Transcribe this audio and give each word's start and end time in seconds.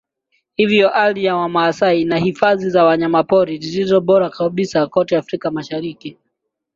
Hivyo 0.55 0.95
ardhi 0.95 1.23
ya 1.25 1.35
Wamasai 1.35 2.01
ina 2.01 2.17
hifadhi 2.17 2.69
za 2.69 2.83
Wanyamapori 2.85 3.57
zilizo 3.57 4.01
bora 4.01 4.29
kabisa 4.29 4.87
kote 4.87 5.17
Afrika 5.17 5.51
Mashariki 5.51 6.17